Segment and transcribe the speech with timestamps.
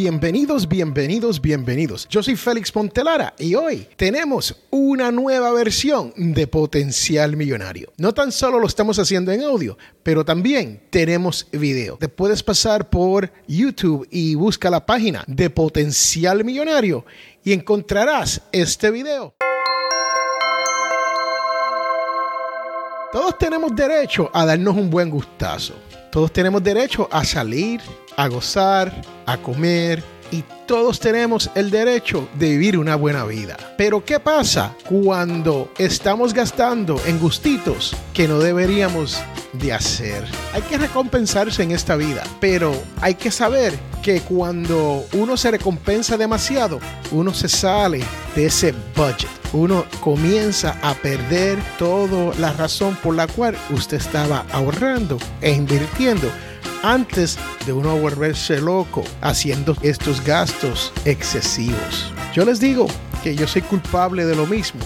[0.00, 2.06] Bienvenidos, bienvenidos, bienvenidos.
[2.08, 7.92] Yo soy Félix Pontelara y hoy tenemos una nueva versión de Potencial Millonario.
[7.96, 11.96] No tan solo lo estamos haciendo en audio, pero también tenemos video.
[11.96, 17.04] Te puedes pasar por YouTube y busca la página de Potencial Millonario
[17.42, 19.34] y encontrarás este video.
[23.10, 25.74] Todos tenemos derecho a darnos un buen gustazo.
[26.12, 27.80] Todos tenemos derecho a salir,
[28.16, 28.92] a gozar,
[29.24, 33.56] a comer y todos tenemos el derecho de vivir una buena vida.
[33.78, 39.18] Pero ¿qué pasa cuando estamos gastando en gustitos que no deberíamos
[39.54, 40.24] de hacer?
[40.52, 46.18] Hay que recompensarse en esta vida, pero hay que saber que cuando uno se recompensa
[46.18, 46.78] demasiado,
[47.10, 48.04] uno se sale
[48.36, 49.37] de ese budget.
[49.52, 56.30] Uno comienza a perder toda la razón por la cual usted estaba ahorrando e invirtiendo
[56.82, 62.12] antes de uno volverse loco haciendo estos gastos excesivos.
[62.34, 62.86] Yo les digo
[63.22, 64.80] que yo soy culpable de lo mismo.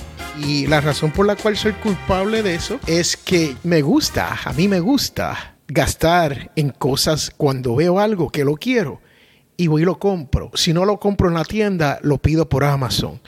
[0.46, 4.52] Y la razón por la cual soy culpable de eso es que me gusta, a
[4.54, 9.00] mí me gusta gastar en cosas cuando veo algo que lo quiero
[9.56, 10.50] y voy y lo compro.
[10.54, 13.20] Si no lo compro en la tienda, lo pido por Amazon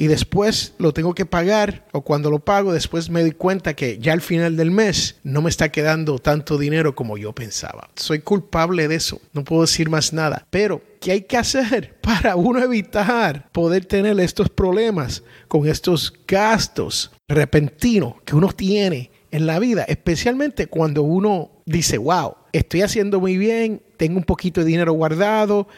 [0.00, 3.98] y después lo tengo que pagar o cuando lo pago después me doy cuenta que
[3.98, 7.90] ya al final del mes no me está quedando tanto dinero como yo pensaba.
[7.96, 12.36] Soy culpable de eso, no puedo decir más nada, pero ¿qué hay que hacer para
[12.36, 19.58] uno evitar poder tener estos problemas con estos gastos repentinos que uno tiene en la
[19.58, 24.92] vida, especialmente cuando uno dice, wow, estoy haciendo muy bien, tengo un poquito de dinero
[24.92, 25.68] guardado,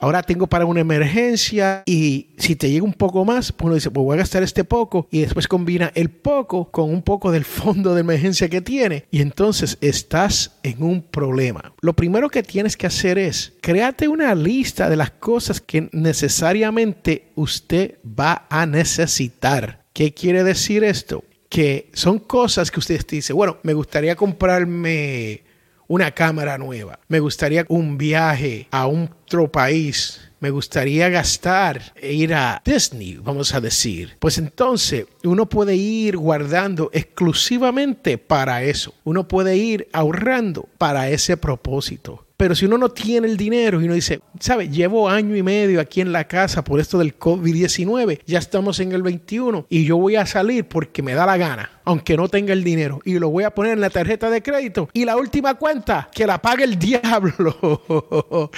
[0.00, 3.90] ahora tengo para una emergencia y si te llega un poco más, pues uno dice,
[3.90, 7.44] pues voy a gastar este poco y después combina el poco con un poco del
[7.44, 11.72] fondo de emergencia que tiene y entonces estás en un problema.
[11.82, 17.28] Lo primero que tienes que hacer es créate una lista de las cosas que necesariamente
[17.34, 19.84] usted va a necesitar.
[19.92, 21.24] ¿Qué quiere decir esto?
[21.48, 25.42] Que son cosas que usted dice, bueno, me gustaría comprarme
[25.90, 27.00] una cámara nueva.
[27.08, 30.20] Me gustaría un viaje a otro país.
[30.38, 34.16] Me gustaría gastar e ir a Disney, vamos a decir.
[34.20, 38.94] Pues entonces uno puede ir guardando exclusivamente para eso.
[39.02, 42.24] Uno puede ir ahorrando para ese propósito.
[42.40, 44.70] Pero si uno no tiene el dinero y uno dice, ¿sabe?
[44.70, 48.92] Llevo año y medio aquí en la casa por esto del COVID-19, ya estamos en
[48.92, 52.54] el 21 y yo voy a salir porque me da la gana, aunque no tenga
[52.54, 55.56] el dinero, y lo voy a poner en la tarjeta de crédito y la última
[55.56, 58.50] cuenta, que la pague el diablo.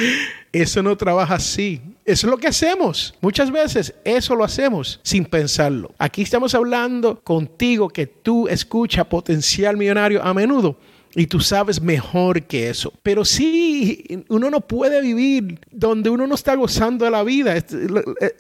[0.53, 1.83] Eso no trabaja así.
[2.05, 3.15] Eso es lo que hacemos.
[3.21, 5.93] Muchas veces eso lo hacemos sin pensarlo.
[5.99, 10.79] Aquí estamos hablando contigo que tú escuchas potencial millonario a menudo
[11.15, 12.93] y tú sabes mejor que eso.
[13.03, 17.57] Pero sí, uno no puede vivir donde uno no está gozando de la vida.
[17.57, 17.65] Eh,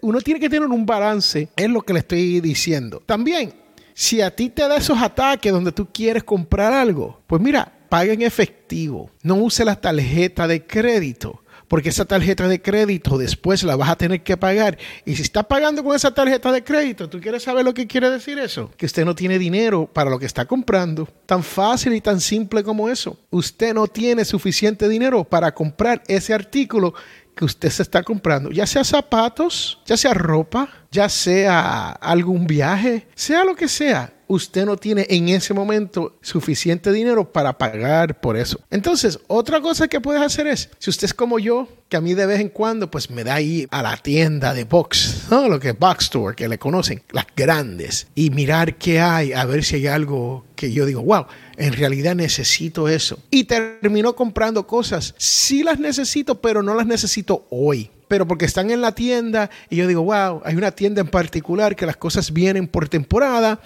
[0.00, 3.02] uno tiene que tener un balance, es lo que le estoy diciendo.
[3.04, 3.52] También,
[3.94, 8.12] si a ti te da esos ataques donde tú quieres comprar algo, pues mira, paga
[8.12, 9.10] en efectivo.
[9.22, 11.41] No use la tarjeta de crédito
[11.72, 14.76] porque esa tarjeta de crédito después la vas a tener que pagar.
[15.06, 18.10] Y si está pagando con esa tarjeta de crédito, ¿tú quieres saber lo que quiere
[18.10, 18.70] decir eso?
[18.76, 21.08] Que usted no tiene dinero para lo que está comprando.
[21.24, 23.18] Tan fácil y tan simple como eso.
[23.30, 26.92] Usted no tiene suficiente dinero para comprar ese artículo
[27.34, 33.06] que usted se está comprando, ya sea zapatos, ya sea ropa, ya sea algún viaje,
[33.14, 38.36] sea lo que sea usted no tiene en ese momento suficiente dinero para pagar por
[38.36, 38.60] eso.
[38.70, 42.14] Entonces, otra cosa que puedes hacer es, si usted es como yo, que a mí
[42.14, 45.48] de vez en cuando pues me da ahí a la tienda de box, ¿no?
[45.48, 49.44] lo que es box store, que le conocen, las grandes, y mirar qué hay, a
[49.44, 51.26] ver si hay algo que yo digo, wow,
[51.56, 53.18] en realidad necesito eso.
[53.30, 58.70] Y termino comprando cosas, sí las necesito, pero no las necesito hoy pero porque están
[58.70, 62.30] en la tienda y yo digo, wow, hay una tienda en particular que las cosas
[62.30, 63.58] vienen por temporada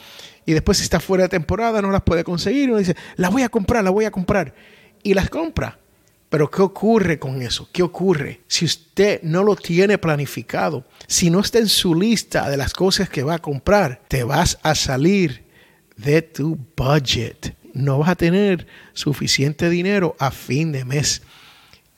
[0.46, 2.70] y después si está fuera de temporada no las puede conseguir.
[2.70, 4.54] Uno dice, la voy a comprar, la voy a comprar.
[5.02, 5.78] Y las compra.
[6.28, 7.68] Pero ¿qué ocurre con eso?
[7.72, 8.40] ¿Qué ocurre?
[8.46, 13.08] Si usted no lo tiene planificado, si no está en su lista de las cosas
[13.08, 15.44] que va a comprar, te vas a salir
[15.96, 17.54] de tu budget.
[17.74, 21.22] No vas a tener suficiente dinero a fin de mes.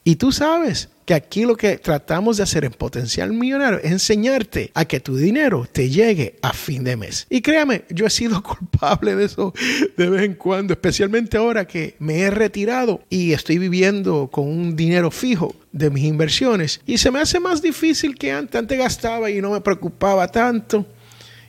[0.04, 4.70] Y tú sabes, que aquí lo que tratamos de hacer en Potencial Millonario es enseñarte
[4.74, 7.26] a que tu dinero te llegue a fin de mes.
[7.30, 9.54] Y créame, yo he sido culpable de eso
[9.96, 14.76] de vez en cuando, especialmente ahora que me he retirado y estoy viviendo con un
[14.76, 16.82] dinero fijo de mis inversiones.
[16.84, 18.58] Y se me hace más difícil que antes.
[18.58, 20.84] Antes gastaba y no me preocupaba tanto.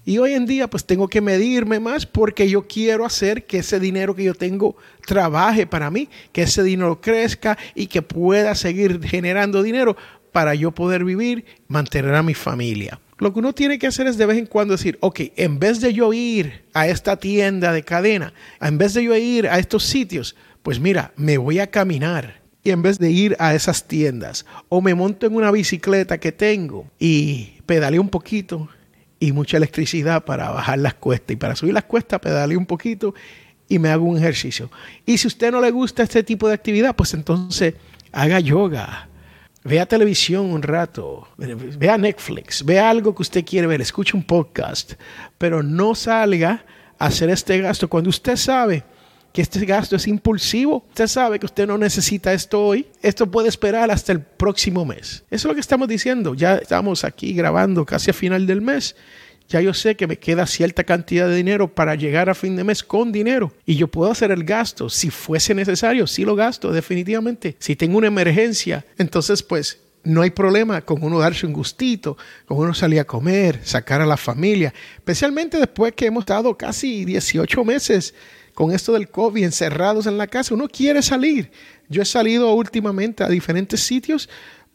[0.10, 3.80] Y hoy en día pues tengo que medirme más porque yo quiero hacer que ese
[3.80, 4.76] dinero que yo tengo
[5.06, 9.96] trabaje para mí, que ese dinero crezca y que pueda seguir generando dinero
[10.32, 13.00] para yo poder vivir, mantener a mi familia.
[13.20, 15.80] Lo que uno tiene que hacer es de vez en cuando decir, ok, en vez
[15.80, 19.84] de yo ir a esta tienda de cadena, en vez de yo ir a estos
[19.84, 22.42] sitios, pues mira, me voy a caminar.
[22.64, 26.32] Y en vez de ir a esas tiendas, o me monto en una bicicleta que
[26.32, 28.70] tengo y pedaleo un poquito
[29.20, 31.34] y mucha electricidad para bajar las cuestas.
[31.34, 33.14] Y para subir las cuestas, pedaleo un poquito
[33.68, 34.72] y me hago un ejercicio.
[35.06, 37.76] Y si a usted no le gusta este tipo de actividad, pues entonces
[38.12, 39.10] haga yoga,
[39.64, 44.94] vea televisión un rato, vea Netflix, vea algo que usted quiere ver, escuche un podcast,
[45.38, 46.66] pero no salga
[46.98, 48.84] a hacer este gasto cuando usted sabe
[49.34, 50.86] que este gasto es impulsivo.
[50.90, 52.88] Usted sabe que usted no necesita esto hoy.
[53.02, 55.24] Esto puede esperar hasta el próximo mes.
[55.30, 56.34] Eso es lo que estamos diciendo.
[56.34, 58.96] Ya estamos aquí grabando casi a final del mes
[59.50, 62.64] ya yo sé que me queda cierta cantidad de dinero para llegar a fin de
[62.64, 64.90] mes con dinero y yo puedo hacer el gasto.
[64.90, 67.56] Si fuese necesario, sí lo gasto, definitivamente.
[67.58, 72.16] Si tengo una emergencia, entonces pues no hay problema con uno darse un gustito,
[72.46, 77.04] con uno salir a comer, sacar a la familia, especialmente después que hemos estado casi
[77.04, 78.14] 18 meses
[78.60, 80.54] con esto del COVID encerrados en la casa.
[80.54, 81.50] Uno quiere salir.
[81.88, 84.28] Yo he salido últimamente a diferentes sitios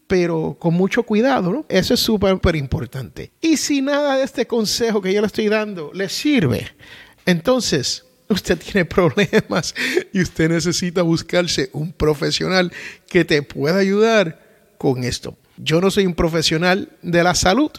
[0.06, 1.66] pero con mucho cuidado, ¿no?
[1.68, 3.32] Eso es súper importante.
[3.42, 6.66] Y si nada de este consejo que yo le estoy dando le sirve,
[7.26, 9.74] entonces usted tiene problemas
[10.14, 12.72] y usted necesita buscarse un profesional
[13.06, 14.40] que te pueda ayudar
[14.78, 15.36] con esto.
[15.58, 17.70] Yo no soy un profesional de la salud,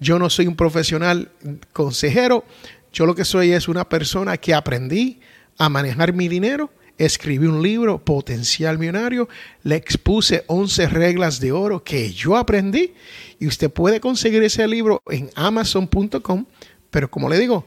[0.00, 1.30] yo no soy un profesional
[1.72, 2.44] consejero,
[2.92, 5.20] yo lo que soy es una persona que aprendí
[5.58, 9.28] a manejar mi dinero escribí un libro, Potencial Millonario,
[9.62, 12.94] le expuse 11 reglas de oro que yo aprendí
[13.38, 16.46] y usted puede conseguir ese libro en amazon.com,
[16.90, 17.66] pero como le digo,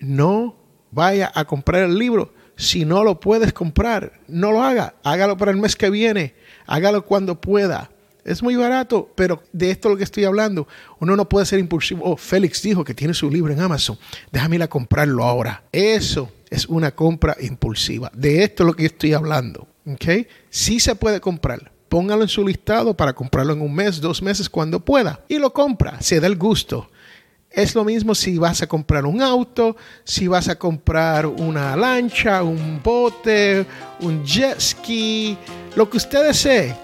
[0.00, 0.56] no
[0.90, 2.34] vaya a comprar el libro.
[2.56, 6.34] Si no lo puedes comprar, no lo haga, hágalo para el mes que viene,
[6.66, 7.90] hágalo cuando pueda.
[8.24, 10.68] Es muy barato, pero de esto es lo que estoy hablando.
[11.00, 12.04] Uno no puede ser impulsivo.
[12.04, 13.98] Oh, Félix dijo que tiene su libro en Amazon.
[14.30, 15.64] Déjame ir a comprarlo ahora.
[15.72, 18.10] Eso es una compra impulsiva.
[18.14, 19.66] De esto es lo que estoy hablando.
[19.86, 20.26] ¿ok?
[20.50, 21.72] Sí se puede comprar.
[21.88, 25.20] Póngalo en su listado para comprarlo en un mes, dos meses, cuando pueda.
[25.28, 26.88] Y lo compra, se da el gusto.
[27.50, 32.42] Es lo mismo si vas a comprar un auto, si vas a comprar una lancha,
[32.42, 33.66] un bote,
[34.00, 35.36] un jet ski,
[35.76, 36.74] lo que usted desee.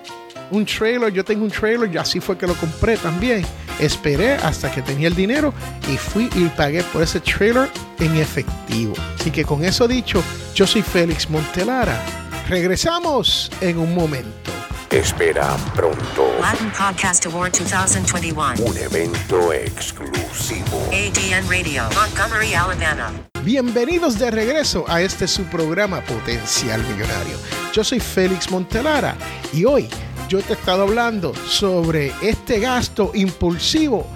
[0.51, 3.45] Un trailer, yo tengo un trailer y así fue que lo compré también.
[3.79, 5.53] Esperé hasta que tenía el dinero
[5.93, 7.69] y fui y pagué por ese trailer
[7.99, 8.95] en efectivo.
[9.19, 10.23] Así que con eso dicho,
[10.55, 12.01] yo soy Félix Montelara.
[12.49, 14.51] Regresamos en un momento.
[14.91, 16.35] Espera pronto.
[16.41, 18.65] Latin Podcast Award 2021.
[18.65, 20.89] Un evento exclusivo.
[20.91, 23.13] ADN Radio, Montgomery, Alabama.
[23.45, 27.37] Bienvenidos de regreso a este su programa Potencial Millonario.
[27.75, 29.15] Yo soy Félix Montelara
[29.53, 29.89] y hoy
[30.29, 34.07] yo te he estado hablando sobre este gasto impulsivo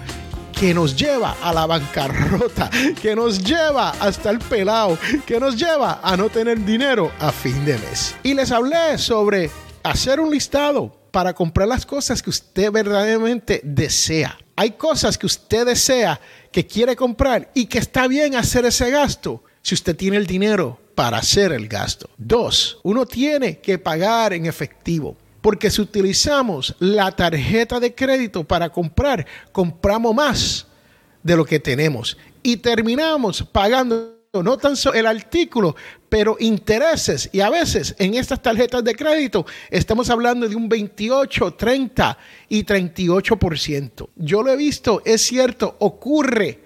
[0.51, 2.69] que nos lleva a la bancarrota,
[3.01, 7.65] que nos lleva hasta el pelado, que nos lleva a no tener dinero a fin
[7.65, 8.15] de mes.
[8.21, 9.49] Y les hablé sobre
[9.81, 14.37] hacer un listado para comprar las cosas que usted verdaderamente desea.
[14.55, 16.21] Hay cosas que usted desea,
[16.51, 20.79] que quiere comprar y que está bien hacer ese gasto si usted tiene el dinero
[20.93, 22.07] para hacer el gasto.
[22.17, 25.17] Dos, uno tiene que pagar en efectivo.
[25.43, 30.65] Porque si utilizamos la tarjeta de crédito para comprar, compramos más
[31.21, 35.75] de lo que tenemos y terminamos pagando no tan solo el artículo,
[36.07, 37.29] pero intereses.
[37.33, 42.63] Y a veces en estas tarjetas de crédito estamos hablando de un 28, 30 y
[42.63, 44.09] 38%.
[44.15, 46.61] Yo lo he visto, es cierto, ocurre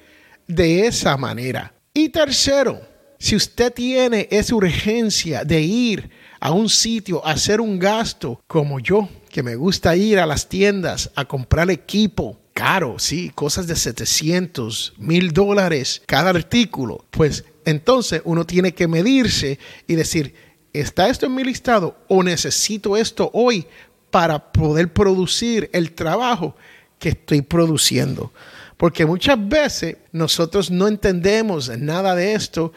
[0.46, 1.74] de esa manera.
[1.96, 2.80] Y tercero,
[3.18, 8.80] si usted tiene esa urgencia de ir a un sitio a hacer un gasto como
[8.80, 13.76] yo, que me gusta ir a las tiendas a comprar equipo caro, sí, cosas de
[13.76, 20.34] 700, mil dólares cada artículo, pues entonces uno tiene que medirse y decir,
[20.74, 23.68] ¿está esto en mi listado o necesito esto hoy
[24.10, 26.56] para poder producir el trabajo
[26.98, 28.34] que estoy produciendo?
[28.78, 32.74] Porque muchas veces nosotros no entendemos nada de esto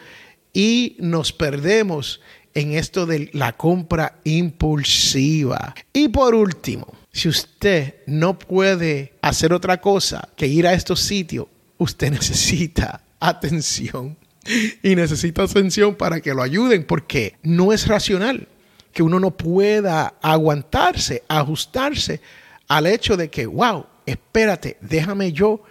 [0.53, 2.21] y nos perdemos
[2.53, 5.73] en esto de la compra impulsiva.
[5.93, 11.47] Y por último, si usted no puede hacer otra cosa que ir a estos sitios,
[11.77, 14.17] usted necesita atención.
[14.81, 18.47] Y necesita atención para que lo ayuden porque no es racional
[18.91, 22.21] que uno no pueda aguantarse, ajustarse
[22.67, 25.63] al hecho de que, wow, espérate, déjame yo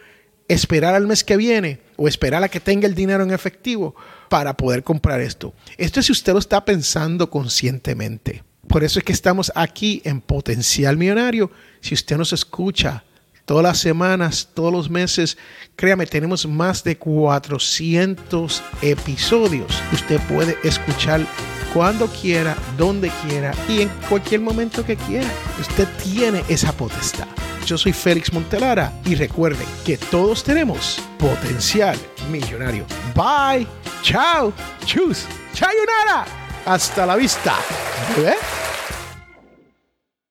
[0.51, 3.95] esperar al mes que viene o esperar a que tenga el dinero en efectivo
[4.29, 5.55] para poder comprar esto.
[5.79, 8.43] Esto es si usted lo está pensando conscientemente.
[8.67, 11.51] Por eso es que estamos aquí en Potencial Millonario.
[11.81, 13.05] Si usted nos escucha
[13.45, 15.39] todas las semanas, todos los meses,
[15.77, 19.83] créame, tenemos más de 400 episodios.
[19.93, 21.25] Usted puede escuchar
[21.73, 25.31] cuando quiera, donde quiera y en cualquier momento que quiera.
[25.61, 27.29] Usted tiene esa potestad.
[27.71, 31.97] Yo soy Félix Montelara y recuerden que todos tenemos potencial
[32.29, 32.85] millonario.
[33.15, 33.65] Bye,
[34.03, 34.53] chao,
[34.85, 35.25] chus,
[35.55, 36.27] chayunara.
[36.67, 37.55] Hasta la vista.